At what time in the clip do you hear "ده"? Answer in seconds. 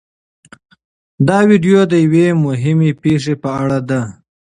3.89-4.01